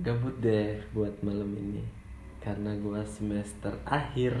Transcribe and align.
gabut 0.00 0.32
deh 0.40 0.80
buat 0.96 1.12
malam 1.20 1.52
ini 1.52 1.84
karena 2.40 2.72
gua 2.80 3.04
semester 3.04 3.72
akhir. 3.84 4.36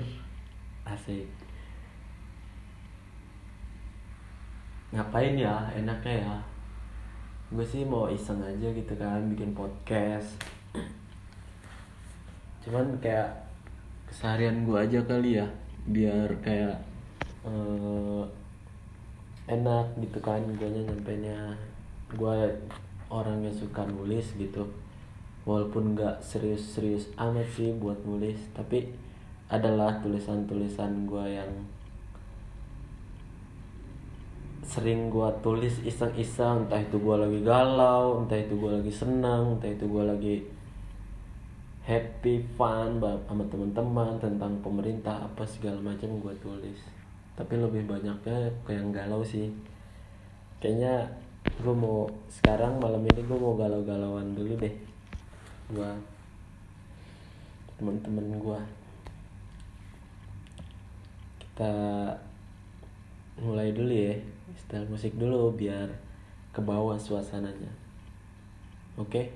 Asik. 0.88 1.28
Ngapain 4.90 5.36
ya? 5.38 5.70
Enaknya 5.76 6.14
ya. 6.24 6.36
Gue 7.50 7.62
sih 7.66 7.86
mau 7.86 8.10
iseng 8.10 8.42
aja 8.42 8.68
gitu 8.72 8.94
kan 8.98 9.22
bikin 9.30 9.54
podcast. 9.54 10.34
Cuman 12.64 12.98
kayak 12.98 13.30
keseharian 14.10 14.66
gue 14.66 14.74
aja 14.74 14.98
kali 15.06 15.38
ya 15.38 15.46
biar 15.86 16.28
kayak 16.42 16.74
eh, 17.46 18.22
enak 19.46 19.86
gitu 20.02 20.18
kan 20.18 20.42
gue 20.58 20.66
nyampainya 20.66 21.54
gue 22.10 22.38
orang 23.06 23.46
yang 23.46 23.54
suka 23.54 23.86
nulis 23.86 24.34
gitu 24.34 24.66
walaupun 25.50 25.98
nggak 25.98 26.22
serius-serius 26.22 27.10
amat 27.18 27.42
sih 27.58 27.74
buat 27.74 27.98
nulis 28.06 28.38
tapi 28.54 28.86
adalah 29.50 29.98
tulisan-tulisan 29.98 31.10
gue 31.10 31.26
yang 31.26 31.50
sering 34.62 35.10
gue 35.10 35.26
tulis 35.42 35.82
iseng-iseng. 35.82 36.70
Entah 36.70 36.78
itu 36.78 37.02
gue 37.02 37.16
lagi 37.18 37.42
galau 37.42 38.22
entah 38.22 38.38
itu 38.38 38.54
gue 38.54 38.70
lagi 38.70 38.92
senang 38.94 39.58
entah 39.58 39.66
itu 39.66 39.90
gue 39.90 40.04
lagi 40.06 40.36
happy 41.82 42.38
fun 42.54 43.02
sama 43.02 43.42
teman-teman 43.50 44.14
tentang 44.22 44.54
pemerintah 44.62 45.26
apa 45.26 45.42
segala 45.42 45.82
macam 45.82 46.22
gue 46.22 46.34
tulis. 46.38 46.78
Tapi 47.34 47.58
lebih 47.58 47.90
banyaknya 47.90 48.54
ke 48.62 48.70
yang 48.70 48.94
galau 48.94 49.26
sih. 49.26 49.50
Kayaknya 50.62 51.10
gue 51.42 51.74
mau 51.74 52.06
sekarang 52.30 52.78
malam 52.78 53.02
ini 53.02 53.26
gue 53.26 53.38
mau 53.40 53.58
galau-galauan 53.58 54.38
dulu 54.38 54.54
deh 54.54 54.90
buat 55.70 56.02
teman-teman 57.78 58.26
gue 58.36 58.60
kita 61.40 61.72
mulai 63.40 63.72
dulu 63.72 63.88
ya 63.88 64.14
setel 64.58 64.84
musik 64.90 65.16
dulu 65.16 65.54
biar 65.56 65.88
ke 66.50 66.60
bawah 66.60 66.98
suasananya. 66.98 67.70
Oke 68.98 69.30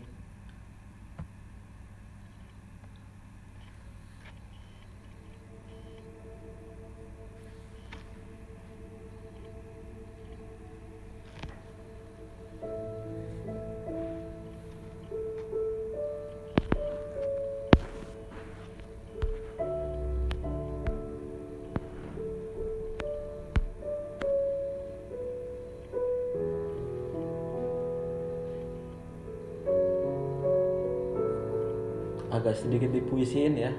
agak 32.34 32.58
sedikit 32.58 32.90
dipuisiin 32.90 33.54
ya 33.54 33.70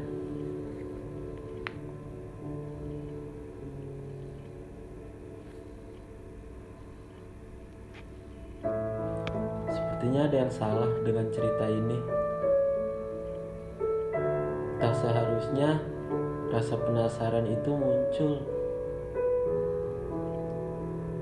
Sepertinya 10.05 10.27
ada 10.29 10.37
yang 10.37 10.53
salah 10.53 10.91
dengan 11.01 11.27
cerita 11.33 11.65
ini. 11.65 11.99
Tak 14.77 14.93
seharusnya 15.01 15.81
rasa 16.53 16.75
penasaran 16.77 17.47
itu 17.49 17.71
muncul 17.73 18.33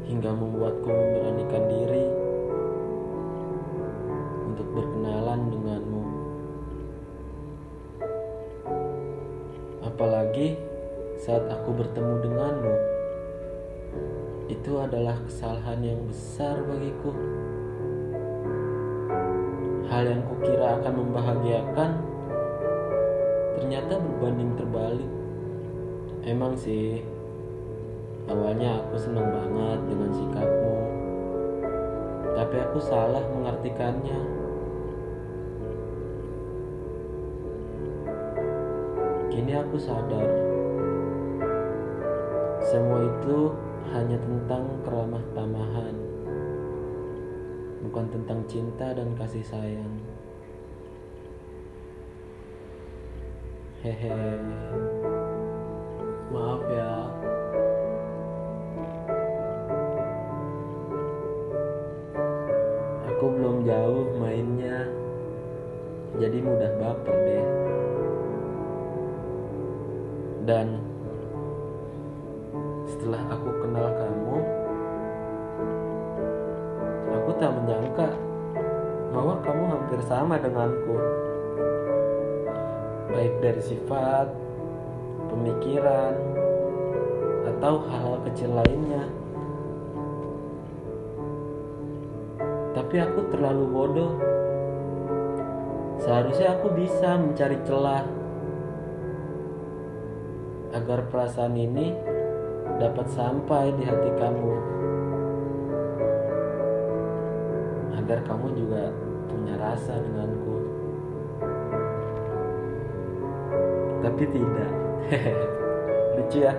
hingga 0.03 0.35
membuatku 0.35 0.89
memberanikan 0.89 1.63
diri 1.69 2.05
untuk 4.51 4.67
berkenalan 4.73 5.41
denganmu. 5.47 5.92
Apalagi 9.93 10.57
saat 11.21 11.45
aku 11.53 11.69
bertemu 11.69 12.25
denganmu, 12.25 12.75
itu 14.49 14.81
adalah 14.81 15.13
kesalahan 15.29 15.85
yang 15.85 16.01
besar 16.09 16.65
bagiku. 16.65 17.13
Hal 19.93 20.09
yang 20.09 20.25
kukira 20.25 20.81
akan 20.81 20.93
membahagiakan 20.97 21.91
ternyata 23.53 24.01
berbanding 24.01 24.57
terbalik. 24.57 25.11
Emang 26.25 26.57
sih, 26.57 27.05
awalnya 28.25 28.81
aku 28.81 28.97
senang 28.97 29.29
banget 29.29 29.77
dengan 29.93 30.09
sikapmu, 30.09 30.75
tapi 32.33 32.55
aku 32.65 32.81
salah 32.81 33.21
mengartikannya. 33.29 34.42
Kini 39.33 39.49
aku 39.57 39.81
sadar, 39.81 40.29
semua 42.61 43.01
itu 43.01 43.49
hanya 43.89 44.21
tentang 44.21 44.77
keramah 44.85 45.25
tamahan 45.33 45.97
bukan 47.93 48.09
tentang 48.09 48.41
cinta 48.49 48.89
dan 48.89 49.13
kasih 49.13 49.45
sayang. 49.45 49.93
Hehe. 53.85 54.17
Maaf 56.33 56.61
ya. 56.73 56.93
Aku 63.13 63.25
belum 63.29 63.61
jauh 63.61 64.09
mainnya. 64.17 64.89
Jadi 66.17 66.37
mudah 66.41 66.71
baper 66.81 67.17
deh. 67.29 67.45
Dan 70.43 70.79
setelah 72.83 73.23
aku 73.31 73.49
kenal 73.63 73.87
kamu, 73.95 74.37
Aku 77.23 77.39
tak 77.39 77.55
menyangka 77.55 78.09
bahwa 79.15 79.39
kamu 79.45 79.63
hampir 79.71 79.99
sama 80.03 80.35
denganku. 80.41 80.97
Baik 83.15 83.33
dari 83.39 83.61
sifat, 83.63 84.27
pemikiran, 85.31 86.19
atau 87.47 87.85
hal-hal 87.87 88.17
kecil 88.27 88.51
lainnya. 88.51 89.07
Tapi 92.75 92.95
aku 92.99 93.19
terlalu 93.31 93.65
bodoh. 93.71 94.13
Seharusnya 96.03 96.59
aku 96.59 96.75
bisa 96.75 97.15
mencari 97.21 97.55
celah 97.63 98.03
agar 100.73 101.05
perasaan 101.07 101.53
ini 101.53 101.93
dapat 102.81 103.05
sampai 103.13 103.71
di 103.77 103.83
hati 103.85 104.11
kamu. 104.17 104.73
agar 108.03 108.19
kamu 108.27 108.47
juga 108.59 108.91
punya 109.31 109.55
rasa 109.55 109.95
denganku. 109.95 110.55
Tapi 114.03 114.23
tidak. 114.27 114.71
Lucu 116.19 116.37
ya. 116.43 116.53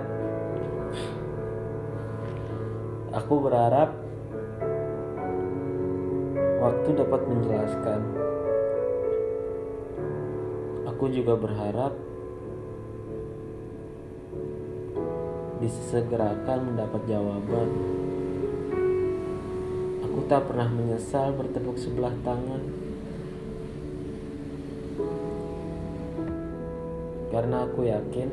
Aku 3.13 3.45
berharap 3.45 3.93
waktu 6.65 6.89
dapat 6.97 7.21
menjelaskan. 7.29 8.01
Aku 10.89 11.05
juga 11.13 11.37
berharap 11.37 11.93
disegerakan 15.65 16.59
mendapat 16.69 17.01
jawaban. 17.09 17.69
Aku 20.05 20.19
tak 20.29 20.45
pernah 20.45 20.69
menyesal 20.69 21.33
bertepuk 21.33 21.73
sebelah 21.81 22.13
tangan. 22.21 22.61
Karena 27.33 27.65
aku 27.65 27.89
yakin 27.89 28.29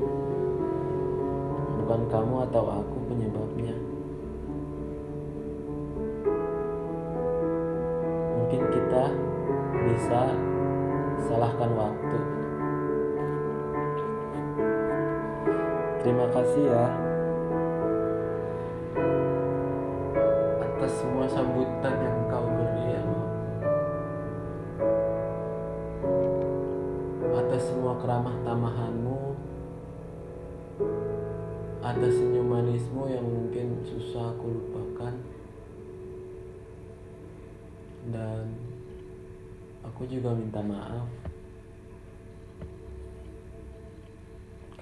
bukan 1.82 2.00
kamu 2.12 2.36
atau 2.52 2.64
aku 2.68 2.96
penyebabnya. 3.08 3.76
Mungkin 8.36 8.62
kita 8.68 9.04
bisa 9.88 10.22
salahkan 11.24 11.70
waktu 11.72 12.18
terima 16.02 16.26
kasih 16.34 16.66
ya 16.66 17.01
atas 20.82 20.98
semua 20.98 21.30
sambutan 21.30 21.94
yang 21.94 22.26
kau 22.26 22.42
beri 22.42 22.90
ya 22.90 22.98
Allah. 23.06 23.30
atas 27.38 27.70
semua 27.70 27.94
keramah 28.02 28.34
tamahanmu. 28.42 29.38
Atas 31.86 32.18
senyum 32.18 32.50
manismu 32.50 33.06
yang 33.06 33.22
mungkin 33.22 33.78
susah 33.86 34.34
aku 34.34 34.58
lupakan. 34.58 35.14
Dan 38.10 38.50
aku 39.86 40.02
juga 40.10 40.34
minta 40.34 40.66
maaf. 40.66 41.06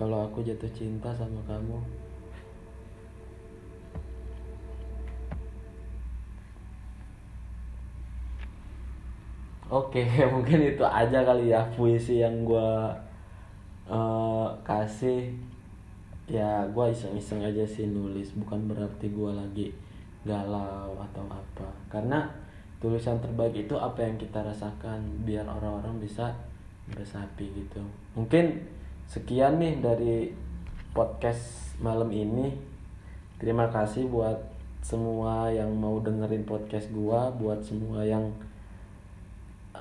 Kalau 0.01 0.33
aku 0.33 0.41
jatuh 0.49 0.73
cinta 0.73 1.13
sama 1.13 1.45
kamu 1.45 2.00
Oke, 9.71 10.03
mungkin 10.35 10.67
itu 10.67 10.83
aja 10.83 11.23
kali 11.23 11.55
ya 11.55 11.63
puisi 11.79 12.19
yang 12.19 12.43
gue 12.43 12.71
uh, 13.87 14.51
kasih. 14.67 15.31
Ya, 16.27 16.67
gue 16.67 16.85
iseng-iseng 16.91 17.39
aja 17.39 17.63
sih 17.63 17.87
nulis, 17.87 18.35
bukan 18.35 18.67
berarti 18.67 19.07
gue 19.15 19.31
lagi 19.31 19.71
galau 20.27 20.99
atau 20.99 21.23
apa. 21.31 21.71
Karena 21.87 22.27
tulisan 22.83 23.23
terbaik 23.23 23.55
itu 23.55 23.79
apa 23.79 24.03
yang 24.03 24.19
kita 24.19 24.43
rasakan, 24.43 25.07
biar 25.23 25.47
orang-orang 25.47 26.03
bisa 26.03 26.35
beresapi 26.91 27.47
gitu. 27.55 27.79
Mungkin 28.19 28.67
sekian 29.07 29.63
nih 29.63 29.79
dari 29.79 30.35
podcast 30.91 31.79
malam 31.79 32.11
ini. 32.11 32.59
Terima 33.39 33.71
kasih 33.71 34.11
buat 34.11 34.39
semua 34.83 35.47
yang 35.55 35.71
mau 35.79 36.03
dengerin 36.03 36.43
podcast 36.43 36.91
gue, 36.91 37.21
buat 37.39 37.63
semua 37.63 38.03
yang 38.03 38.35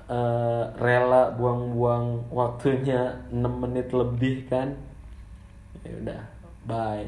uh, 0.09 0.73
rela 0.81 1.29
buang-buang 1.37 2.33
waktunya 2.33 3.21
6 3.29 3.45
menit 3.45 3.93
lebih 3.93 4.49
kan? 4.49 4.73
Ya 5.85 5.93
udah 6.01 6.21
bye. 6.65 7.07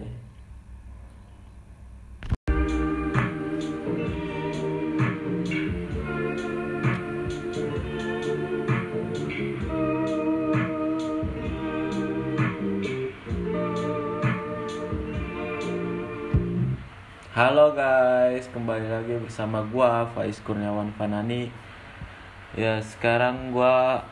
Halo 17.31 17.74
guys, 17.74 18.45
kembali 18.53 18.86
lagi 18.86 19.18
bersama 19.18 19.65
gua 19.65 20.06
Faiz 20.13 20.38
Kurniawan 20.45 20.94
Fanani 20.94 21.50
ya 22.56 22.83
sekarang 22.83 23.56
gua 23.56 24.03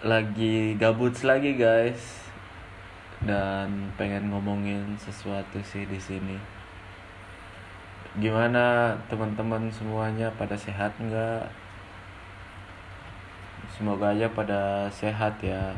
lagi 0.00 0.76
gabut 0.80 1.12
lagi 1.20 1.56
guys. 1.60 2.24
Dan 3.20 3.92
pengen 4.00 4.32
ngomongin 4.32 4.96
sesuatu 4.96 5.60
sih 5.60 5.84
di 5.84 6.00
sini. 6.00 6.40
Gimana 8.16 8.96
teman-teman 9.12 9.68
semuanya 9.68 10.32
pada 10.40 10.56
sehat 10.56 10.96
nggak? 10.96 11.44
Semoga 13.76 14.16
aja 14.16 14.24
pada 14.32 14.88
sehat 14.88 15.36
ya. 15.44 15.76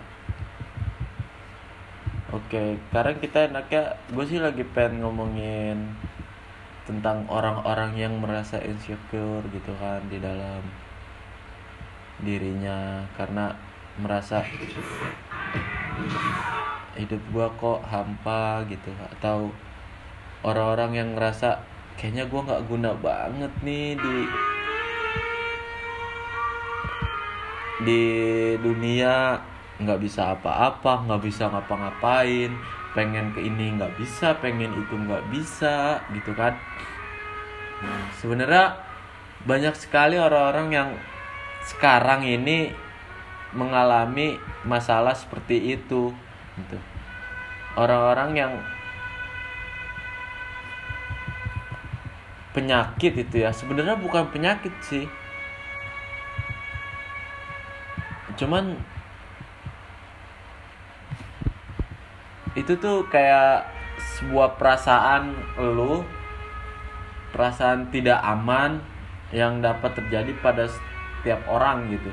Oke 2.30 2.78
sekarang 2.88 3.18
kita 3.18 3.50
enaknya 3.50 3.92
gue 4.14 4.24
sih 4.24 4.40
lagi 4.40 4.64
pengen 4.70 5.04
ngomongin 5.04 5.76
tentang 6.88 7.26
orang-orang 7.28 7.92
yang 7.98 8.14
merasa 8.22 8.56
insecure 8.62 9.44
gitu 9.52 9.74
kan 9.76 10.00
di 10.08 10.16
dalam 10.16 10.62
dirinya 12.22 13.02
karena 13.18 13.52
merasa 13.98 14.40
hidup 16.96 17.22
gua 17.34 17.46
kok 17.58 17.80
hampa 17.86 18.64
gitu 18.70 18.90
atau 19.18 19.50
orang-orang 20.46 20.92
yang 20.96 21.08
ngerasa 21.14 21.60
kayaknya 22.00 22.24
gua 22.30 22.40
nggak 22.46 22.64
guna 22.66 22.90
banget 22.98 23.52
nih 23.66 23.98
di 23.98 24.16
di 27.82 28.02
dunia 28.62 29.42
nggak 29.82 30.00
bisa 30.00 30.38
apa-apa 30.38 31.02
nggak 31.10 31.22
bisa 31.26 31.50
ngapa-ngapain 31.50 32.54
pengen 32.92 33.32
ke 33.32 33.40
ini 33.42 33.74
nggak 33.74 33.96
bisa 33.96 34.36
pengen 34.38 34.70
itu 34.76 34.94
nggak 34.94 35.24
bisa 35.32 35.98
gitu 36.12 36.32
kan. 36.36 36.54
Sebenarnya 38.20 38.78
banyak 39.42 39.74
sekali 39.74 40.20
orang-orang 40.20 40.68
yang 40.70 40.88
sekarang 41.66 42.26
ini 42.26 42.74
mengalami 43.52 44.40
masalah 44.64 45.12
seperti 45.12 45.76
itu 45.76 46.10
gitu. 46.58 46.78
Orang-orang 47.76 48.30
yang 48.36 48.52
penyakit 52.52 53.16
itu 53.16 53.44
ya 53.44 53.50
sebenarnya 53.52 53.96
bukan 53.96 54.28
penyakit 54.28 54.72
sih. 54.84 55.08
Cuman 58.36 58.76
itu 62.52 62.76
tuh 62.76 63.08
kayak 63.08 63.64
sebuah 63.96 64.60
perasaan 64.60 65.32
lu 65.56 66.04
perasaan 67.32 67.88
tidak 67.88 68.20
aman 68.20 68.84
yang 69.32 69.64
dapat 69.64 69.96
terjadi 69.96 70.36
pada 70.44 70.68
tiap 71.22 71.42
orang 71.46 71.90
gitu. 71.90 72.10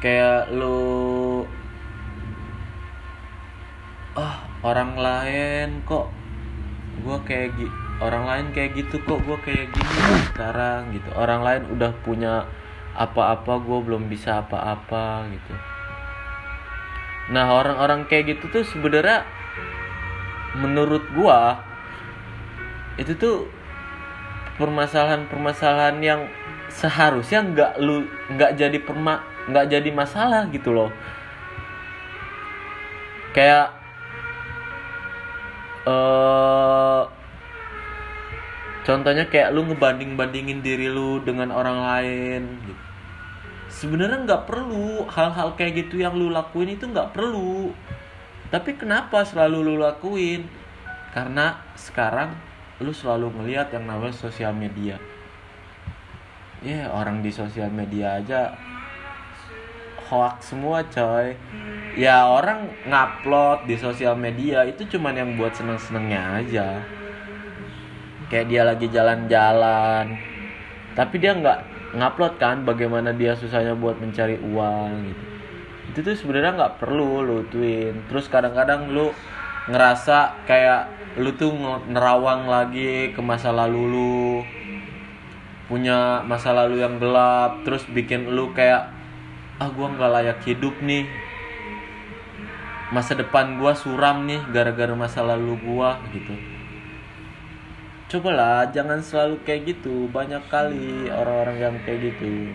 Kayak 0.00 0.52
lu 0.52 1.44
ah 4.16 4.20
oh, 4.20 4.36
orang 4.72 4.96
lain 4.96 5.84
kok 5.84 6.08
gue 7.04 7.18
kayak 7.28 7.52
gitu 7.60 7.86
orang 8.00 8.24
lain 8.28 8.46
kayak 8.52 8.76
gitu 8.76 9.00
kok 9.04 9.20
gue 9.24 9.38
kayak 9.40 9.72
gini 9.72 10.20
sekarang 10.32 10.92
gitu. 10.92 11.08
Orang 11.16 11.40
lain 11.40 11.64
udah 11.72 11.92
punya 12.04 12.44
apa-apa 12.96 13.60
gue 13.60 13.78
belum 13.80 14.08
bisa 14.08 14.44
apa-apa 14.44 15.28
gitu. 15.32 15.54
Nah 17.32 17.56
orang-orang 17.56 18.04
kayak 18.08 18.36
gitu 18.36 18.52
tuh 18.52 18.64
sebenarnya 18.64 19.24
menurut 20.56 21.04
gue 21.12 21.40
itu 22.96 23.12
tuh 23.16 23.48
permasalahan-permasalahan 24.56 26.00
yang 26.00 26.20
seharusnya 26.76 27.40
nggak 27.40 27.72
lu 27.80 28.04
nggak 28.36 28.52
jadi 28.60 28.78
perma 28.84 29.24
nggak 29.48 29.66
jadi 29.72 29.90
masalah 29.96 30.44
gitu 30.52 30.76
loh. 30.76 30.92
Kayak 33.32 33.72
uh, 35.88 37.08
contohnya 38.84 39.24
kayak 39.32 39.56
lu 39.56 39.64
ngebanding 39.72 40.20
bandingin 40.20 40.60
diri 40.60 40.92
lu 40.92 41.24
dengan 41.24 41.48
orang 41.52 41.78
lain 41.80 42.42
gitu. 42.64 42.82
sebenarnya 43.66 44.24
nggak 44.24 44.44
perlu 44.48 45.04
hal-hal 45.08 45.52
kayak 45.56 45.84
gitu 45.84 46.00
yang 46.00 46.16
lu 46.16 46.28
lakuin 46.28 46.76
itu 46.76 46.84
nggak 46.84 47.16
perlu. 47.16 47.72
Tapi 48.52 48.76
kenapa 48.76 49.24
selalu 49.24 49.64
lu 49.64 49.74
lakuin? 49.80 50.44
Karena 51.12 51.56
sekarang 51.76 52.36
lu 52.84 52.92
selalu 52.92 53.32
ngelihat 53.40 53.72
yang 53.72 53.88
namanya 53.88 54.12
sosial 54.12 54.52
media 54.52 55.00
ya 56.64 56.84
yeah, 56.84 56.86
orang 56.88 57.20
di 57.20 57.28
sosial 57.28 57.68
media 57.68 58.20
aja 58.20 58.56
hoax 60.06 60.54
semua 60.54 60.86
coy. 60.86 61.34
Ya 61.98 62.28
orang 62.28 62.70
ngupload 62.86 63.66
di 63.66 63.74
sosial 63.74 64.14
media 64.14 64.62
itu 64.62 64.86
cuman 64.96 65.16
yang 65.16 65.30
buat 65.34 65.56
seneng-senengnya 65.56 66.22
aja. 66.42 66.68
Kayak 68.30 68.46
dia 68.50 68.62
lagi 68.62 68.86
jalan-jalan. 68.90 70.14
Tapi 70.94 71.14
dia 71.18 71.32
nggak 71.34 71.58
ngupload 71.96 72.34
kan 72.38 72.62
bagaimana 72.62 73.10
dia 73.14 73.34
susahnya 73.34 73.74
buat 73.74 73.98
mencari 73.98 74.38
uang 74.38 74.90
gitu. 75.10 75.24
Itu 75.92 75.98
tuh 76.02 76.16
sebenarnya 76.18 76.52
nggak 76.54 76.74
perlu 76.82 77.24
lu 77.24 77.38
tuin 77.48 78.04
terus 78.10 78.28
kadang-kadang 78.28 78.90
lu 78.90 79.14
ngerasa 79.66 80.44
kayak 80.44 80.92
lu 81.16 81.32
tuh 81.32 81.50
nerawang 81.88 82.44
lagi 82.46 83.16
ke 83.16 83.20
masa 83.24 83.48
lalu 83.48 83.82
lu 83.88 84.20
punya 85.66 86.22
masa 86.22 86.54
lalu 86.54 86.82
yang 86.82 87.02
gelap 87.02 87.66
terus 87.66 87.82
bikin 87.90 88.30
lu 88.30 88.54
kayak 88.54 88.90
ah 89.58 89.68
gue 89.70 89.86
nggak 89.86 90.12
layak 90.12 90.38
hidup 90.46 90.74
nih. 90.82 91.06
Masa 92.94 93.18
depan 93.18 93.58
gue 93.58 93.72
suram 93.74 94.22
nih 94.30 94.46
gara-gara 94.54 94.94
masa 94.94 95.26
lalu 95.26 95.58
gue 95.58 95.90
gitu. 96.14 96.34
Cobalah 98.06 98.70
jangan 98.70 99.02
selalu 99.02 99.42
kayak 99.42 99.74
gitu. 99.74 100.06
Banyak 100.14 100.46
kali 100.46 101.10
orang-orang 101.10 101.56
yang 101.58 101.76
kayak 101.82 102.14
gitu. 102.14 102.54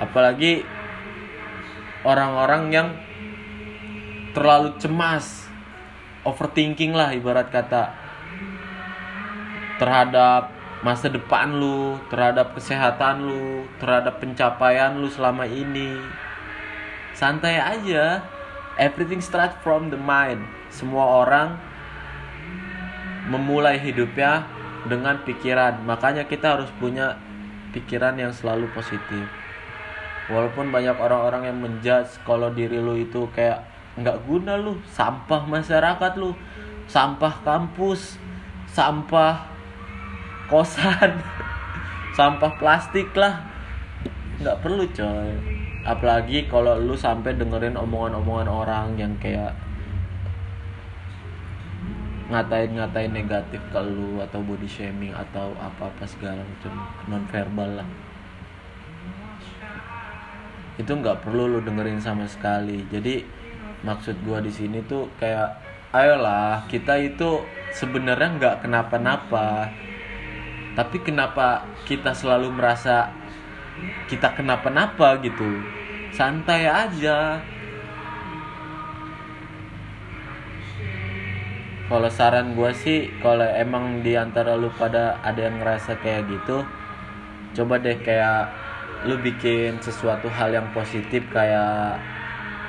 Apalagi 0.00 0.64
orang-orang 2.00 2.62
yang 2.72 2.88
terlalu 4.32 4.72
cemas 4.80 5.50
overthinking 6.24 6.96
lah 6.96 7.12
ibarat 7.12 7.52
kata 7.52 7.92
terhadap 9.76 10.59
masa 10.80 11.12
depan 11.12 11.60
lu 11.60 12.00
terhadap 12.08 12.56
kesehatan 12.56 13.28
lu 13.28 13.68
terhadap 13.76 14.16
pencapaian 14.16 14.96
lu 14.96 15.08
selama 15.12 15.44
ini. 15.44 16.00
Santai 17.12 17.60
aja. 17.60 18.24
Everything 18.80 19.20
start 19.20 19.60
from 19.60 19.92
the 19.92 20.00
mind. 20.00 20.40
Semua 20.72 21.20
orang 21.20 21.60
memulai 23.28 23.76
hidupnya 23.76 24.48
dengan 24.88 25.20
pikiran. 25.20 25.84
Makanya 25.84 26.24
kita 26.24 26.56
harus 26.56 26.72
punya 26.80 27.20
pikiran 27.76 28.16
yang 28.16 28.32
selalu 28.32 28.72
positif. 28.72 29.28
Walaupun 30.32 30.72
banyak 30.72 30.96
orang-orang 30.96 31.50
yang 31.50 31.58
menjudge 31.60 32.22
kalau 32.24 32.48
diri 32.54 32.80
lu 32.80 32.96
itu 32.96 33.28
kayak 33.36 33.68
nggak 34.00 34.16
guna 34.24 34.56
lu. 34.56 34.80
Sampah 34.88 35.44
masyarakat 35.44 36.12
lu. 36.16 36.32
Sampah 36.88 37.44
kampus. 37.44 38.16
Sampah 38.70 39.49
kosan. 40.50 41.22
Sampah 42.12 42.52
plastik 42.58 43.14
lah. 43.14 43.40
Nggak 44.42 44.58
perlu 44.60 44.84
coy. 44.90 45.30
Apalagi 45.86 46.44
kalau 46.50 46.76
lu 46.76 46.92
sampai 46.92 47.38
dengerin 47.38 47.78
omongan-omongan 47.78 48.48
orang 48.50 48.86
yang 48.98 49.14
kayak 49.16 49.56
ngatain-ngatain 52.30 53.10
negatif 53.10 53.58
ke 53.74 53.80
lu 53.82 54.22
atau 54.22 54.38
body 54.44 54.68
shaming 54.68 55.10
atau 55.10 55.50
apa-apa 55.58 56.06
segala 56.06 56.44
macam 56.44 56.72
non 57.10 57.24
verbal 57.26 57.82
lah. 57.82 57.88
Itu 60.78 60.94
nggak 60.94 61.26
perlu 61.26 61.56
lu 61.56 61.58
dengerin 61.64 61.98
sama 61.98 62.28
sekali. 62.30 62.86
Jadi 62.86 63.24
maksud 63.82 64.20
gua 64.22 64.38
di 64.38 64.52
sini 64.52 64.84
tuh 64.86 65.10
kayak 65.18 65.58
ayolah 65.90 66.62
kita 66.70 66.94
itu 67.02 67.42
sebenarnya 67.74 68.38
nggak 68.38 68.56
kenapa-napa 68.62 69.72
tapi 70.78 71.02
kenapa 71.02 71.66
kita 71.88 72.14
selalu 72.14 72.54
merasa 72.54 73.10
kita 74.06 74.34
kenapa-napa 74.36 75.18
gitu? 75.24 75.46
Santai 76.14 76.66
aja. 76.66 77.40
Kalau 81.90 82.06
saran 82.06 82.54
gue 82.54 82.70
sih 82.70 83.10
kalau 83.18 83.42
emang 83.50 84.06
di 84.06 84.14
antara 84.14 84.54
lu 84.54 84.70
pada 84.78 85.18
ada 85.26 85.42
yang 85.42 85.58
ngerasa 85.58 85.98
kayak 85.98 86.30
gitu 86.30 86.62
coba 87.50 87.82
deh 87.82 87.98
kayak 87.98 88.46
lu 89.10 89.18
bikin 89.18 89.82
sesuatu 89.82 90.30
hal 90.30 90.54
yang 90.54 90.70
positif 90.70 91.26
kayak 91.34 91.98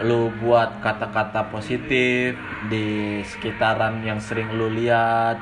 lu 0.02 0.34
buat 0.42 0.82
kata-kata 0.82 1.54
positif 1.54 2.34
di 2.66 3.22
sekitaran 3.22 4.02
yang 4.02 4.18
sering 4.18 4.50
lu 4.58 4.74
lihat 4.74 5.38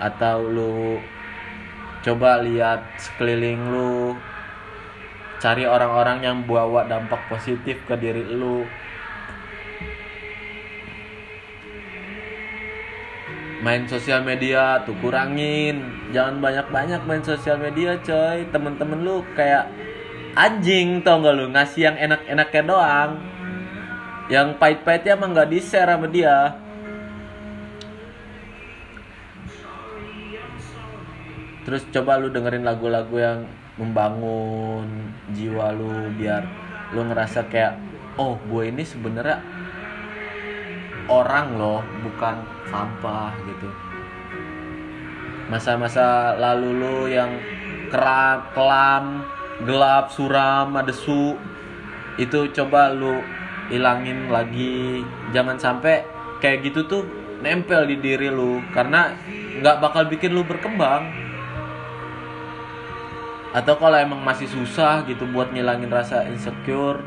atau 0.00 0.40
lu 0.48 0.96
coba 2.02 2.42
lihat 2.42 2.82
sekeliling 2.98 3.62
lu. 3.70 4.18
Cari 5.42 5.66
orang-orang 5.66 6.22
yang 6.22 6.38
bawa 6.46 6.86
dampak 6.86 7.18
positif 7.26 7.82
ke 7.86 7.94
diri 7.98 8.22
lu. 8.22 8.62
Main 13.62 13.86
sosial 13.86 14.26
media 14.26 14.82
tuh 14.82 14.98
kurangin. 14.98 15.82
Jangan 16.10 16.42
banyak-banyak 16.42 17.02
main 17.06 17.22
sosial 17.22 17.58
media 17.58 17.94
coy. 18.02 18.46
Temen-temen 18.50 19.02
lu 19.02 19.22
kayak 19.38 19.70
anjing 20.34 21.02
tau 21.02 21.22
gak 21.22 21.34
lu? 21.34 21.50
Ngasih 21.50 21.90
yang 21.90 21.96
enak-enaknya 21.98 22.62
doang. 22.66 23.10
Yang 24.30 24.58
pahit-pahitnya 24.58 25.14
emang 25.14 25.34
gak 25.34 25.50
di 25.50 25.58
share 25.62 25.90
sama 25.90 26.06
dia 26.10 26.54
terus 31.62 31.86
coba 31.94 32.18
lu 32.18 32.30
dengerin 32.34 32.66
lagu-lagu 32.66 33.16
yang 33.18 33.38
membangun 33.78 35.14
jiwa 35.32 35.72
lu 35.72 36.12
biar 36.18 36.44
lu 36.92 37.06
ngerasa 37.08 37.48
kayak 37.48 37.78
oh 38.20 38.36
gue 38.50 38.68
ini 38.68 38.84
sebenarnya 38.84 39.40
orang 41.08 41.56
loh 41.58 41.80
bukan 42.04 42.36
sampah 42.68 43.32
gitu. 43.48 43.68
Masa-masa 45.50 46.38
lalu 46.38 46.68
lu 46.78 46.96
yang 47.10 47.32
keram, 47.90 48.48
kelam, 48.56 49.04
gelap, 49.68 50.08
suram, 50.12 50.72
adesu 50.78 51.36
itu 52.16 52.48
coba 52.52 52.92
lu 52.92 53.20
ilangin 53.72 54.28
lagi. 54.30 55.02
Jangan 55.32 55.56
sampai 55.58 56.04
kayak 56.40 56.68
gitu 56.68 56.86
tuh 56.86 57.02
nempel 57.42 57.88
di 57.88 57.98
diri 57.98 58.30
lu 58.30 58.62
karena 58.70 59.12
nggak 59.58 59.82
bakal 59.82 60.06
bikin 60.06 60.32
lu 60.32 60.46
berkembang 60.46 61.31
atau 63.52 63.76
kalau 63.76 64.00
emang 64.00 64.24
masih 64.24 64.48
susah 64.48 65.04
gitu 65.04 65.28
buat 65.28 65.52
ngilangin 65.52 65.92
rasa 65.92 66.24
insecure 66.24 67.04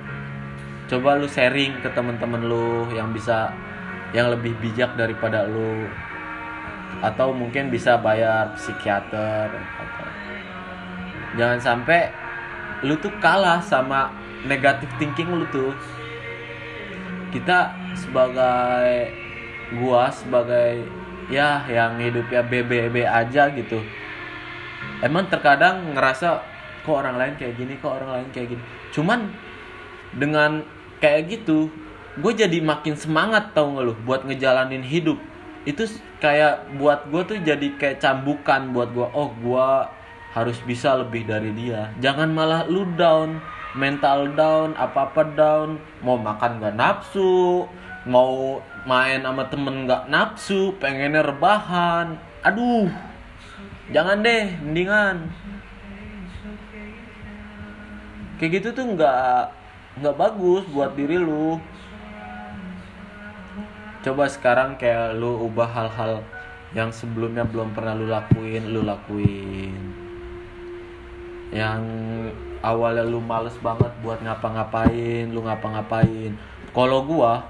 coba 0.86 1.18
lu 1.18 1.26
sharing 1.26 1.82
ke 1.82 1.90
temen-temen 1.98 2.46
lu 2.46 2.86
yang 2.94 3.10
bisa 3.10 3.50
yang 4.14 4.30
lebih 4.32 4.54
bijak 4.62 4.94
daripada 4.94 5.50
lu. 5.50 5.90
Atau 7.04 7.36
mungkin 7.36 7.68
bisa 7.74 8.00
bayar 8.00 8.56
psikiater 8.56 9.52
atau 9.52 10.08
jangan 11.36 11.60
sampai 11.60 12.08
lu 12.88 12.96
tuh 13.02 13.12
kalah 13.20 13.60
sama 13.60 14.14
negatif 14.48 14.88
thinking 15.02 15.28
lu 15.28 15.46
tuh. 15.52 15.76
Kita 17.34 17.76
sebagai 17.98 19.12
gua 19.76 20.08
sebagai 20.08 20.88
ya 21.28 21.66
yang 21.68 21.98
hidupnya 22.00 22.46
BBB 22.46 23.04
aja 23.04 23.50
gitu 23.52 23.82
emang 25.04 25.28
terkadang 25.28 25.96
ngerasa 25.96 26.44
kok 26.86 26.96
orang 26.96 27.18
lain 27.18 27.34
kayak 27.36 27.58
gini 27.58 27.74
kok 27.82 27.98
orang 27.98 28.22
lain 28.22 28.28
kayak 28.32 28.56
gini? 28.56 28.64
Cuman 28.94 29.34
dengan 30.16 30.64
kayak 31.02 31.28
gitu 31.28 31.68
gue 32.16 32.32
jadi 32.32 32.64
makin 32.64 32.96
semangat 32.96 33.52
tau 33.52 33.76
gak 33.76 33.84
lu 33.84 33.94
buat 34.08 34.24
ngejalanin 34.24 34.86
hidup. 34.86 35.20
Itu 35.66 35.90
kayak 36.22 36.78
buat 36.78 37.10
gue 37.10 37.22
tuh 37.26 37.40
jadi 37.42 37.68
kayak 37.76 38.00
cambukan 38.00 38.72
buat 38.72 38.94
gue 38.94 39.08
oh 39.12 39.34
gue 39.36 39.70
harus 40.32 40.60
bisa 40.64 40.96
lebih 40.96 41.28
dari 41.28 41.52
dia. 41.52 41.92
Jangan 42.00 42.32
malah 42.32 42.64
lu 42.70 42.88
down 42.96 43.42
mental 43.76 44.32
down 44.38 44.78
apa 44.80 45.12
apa 45.12 45.24
down. 45.36 45.82
Mau 46.06 46.16
makan 46.16 46.64
gak 46.64 46.76
nafsu 46.78 47.68
mau 48.06 48.62
main 48.86 49.26
sama 49.26 49.50
temen 49.50 49.90
gak 49.90 50.06
nafsu 50.08 50.78
pengennya 50.78 51.26
rebahan. 51.26 52.16
Aduh 52.46 52.88
jangan 53.94 54.26
deh 54.26 54.58
mendingan. 54.62 55.30
Kayak 58.36 58.52
gitu 58.62 58.68
tuh 58.76 58.86
nggak 58.98 59.48
nggak 60.02 60.16
bagus 60.18 60.64
buat 60.74 60.92
diri 60.98 61.22
lu. 61.22 61.60
Coba 64.06 64.30
sekarang 64.30 64.78
kayak 64.78 65.18
lu 65.18 65.50
ubah 65.50 65.66
hal-hal 65.66 66.22
yang 66.76 66.92
sebelumnya 66.92 67.48
belum 67.48 67.72
pernah 67.72 67.96
lu 67.96 68.06
lakuin 68.06 68.70
lu 68.70 68.84
lakuin. 68.84 69.74
Yang 71.56 71.82
awalnya 72.60 73.08
lu 73.08 73.24
males 73.24 73.56
banget 73.64 73.90
buat 74.04 74.20
ngapa-ngapain 74.20 75.32
lu 75.32 75.46
ngapa-ngapain. 75.46 76.36
Kalau 76.76 77.08
gua 77.08 77.48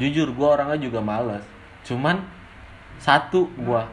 jujur 0.00 0.32
gua 0.32 0.56
orangnya 0.58 0.80
juga 0.80 1.04
males. 1.04 1.44
Cuman 1.84 2.24
satu 2.96 3.52
gua 3.60 3.84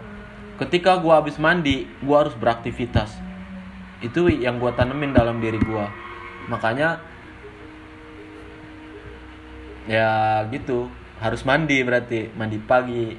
ketika 0.62 1.02
gua 1.02 1.18
habis 1.18 1.42
mandi 1.42 1.90
gua 2.06 2.22
harus 2.26 2.38
beraktivitas. 2.38 3.18
Itu 4.06 4.30
yang 4.30 4.62
gua 4.62 4.78
tanemin 4.78 5.10
dalam 5.10 5.42
diri 5.42 5.58
gua. 5.58 5.90
Makanya 6.46 7.02
ya 9.90 10.46
gitu. 10.54 10.86
Harus 11.18 11.42
mandi 11.42 11.82
berarti 11.82 12.30
mandi 12.38 12.62
pagi. 12.62 13.18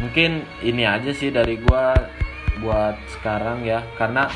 Mungkin 0.00 0.44
ini 0.64 0.84
aja 0.84 1.12
sih 1.12 1.28
dari 1.28 1.60
gua 1.60 1.92
buat 2.64 2.96
sekarang 3.20 3.68
ya. 3.68 3.84
Karena 4.00 4.28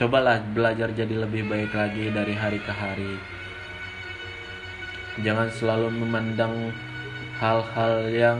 cobalah 0.00 0.40
belajar 0.52 0.88
jadi 0.96 1.28
lebih 1.28 1.48
baik 1.48 1.76
lagi 1.76 2.08
dari 2.08 2.32
hari 2.32 2.60
ke 2.60 2.72
hari 2.72 3.31
jangan 5.20 5.52
selalu 5.52 5.92
memandang 5.92 6.72
hal-hal 7.36 8.08
yang 8.08 8.38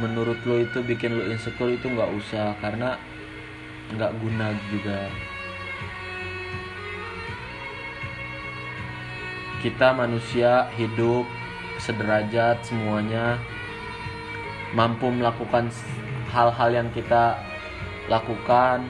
menurut 0.00 0.38
lo 0.48 0.62
itu 0.62 0.80
bikin 0.80 1.20
lo 1.20 1.26
insecure 1.28 1.74
itu 1.74 1.90
nggak 1.90 2.08
usah 2.16 2.56
karena 2.64 2.96
nggak 3.92 4.14
guna 4.22 4.56
juga. 4.72 5.00
Kita 9.58 9.90
manusia 9.90 10.70
hidup 10.78 11.26
sederajat 11.82 12.62
semuanya 12.62 13.36
mampu 14.72 15.10
melakukan 15.10 15.68
hal-hal 16.30 16.70
yang 16.70 16.88
kita 16.94 17.34
lakukan 18.06 18.86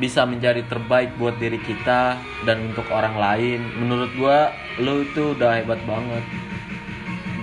bisa 0.00 0.24
menjadi 0.24 0.64
terbaik 0.64 1.14
buat 1.20 1.36
diri 1.36 1.60
kita 1.60 2.16
dan 2.48 2.72
untuk 2.72 2.88
orang 2.88 3.14
lain. 3.20 3.60
Menurut 3.76 4.10
gua 4.16 4.48
lu 4.80 5.04
itu 5.04 5.36
udah 5.36 5.60
hebat 5.60 5.78
banget. 5.84 6.24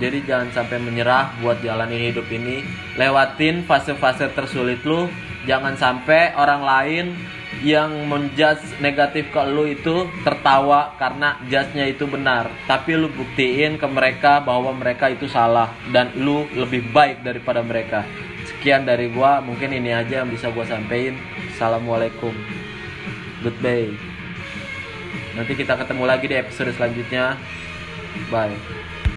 Jadi 0.02 0.18
jangan 0.26 0.50
sampai 0.50 0.78
menyerah 0.82 1.38
buat 1.38 1.62
jalanin 1.62 2.10
hidup 2.10 2.26
ini. 2.30 2.66
Lewatin 2.98 3.62
fase-fase 3.62 4.30
tersulit 4.34 4.82
lu. 4.82 5.06
Jangan 5.46 5.78
sampai 5.78 6.34
orang 6.34 6.62
lain 6.62 7.06
yang 7.62 8.06
menjudge 8.06 8.78
negatif 8.78 9.30
ke 9.34 9.42
lu 9.50 9.66
itu 9.66 10.06
tertawa 10.22 10.94
karena 10.98 11.38
judge-nya 11.50 11.90
itu 11.90 12.06
benar. 12.06 12.46
Tapi 12.70 12.94
lu 12.94 13.10
buktiin 13.10 13.78
ke 13.78 13.86
mereka 13.90 14.38
bahwa 14.38 14.70
mereka 14.74 15.10
itu 15.10 15.26
salah. 15.26 15.74
Dan 15.90 16.14
lu 16.14 16.46
lebih 16.54 16.90
baik 16.94 17.26
daripada 17.26 17.62
mereka 17.62 18.06
sekian 18.58 18.82
dari 18.82 19.06
gua. 19.14 19.38
Mungkin 19.38 19.70
ini 19.70 19.94
aja 19.94 20.26
yang 20.26 20.28
bisa 20.28 20.50
gua 20.50 20.66
sampaikan 20.66 21.14
assalamualaikum. 21.54 22.34
Goodbye. 23.46 23.94
Nanti 25.38 25.54
kita 25.54 25.78
ketemu 25.78 26.04
lagi 26.10 26.26
di 26.26 26.34
episode 26.34 26.74
selanjutnya. 26.74 27.38
Bye 28.34 28.77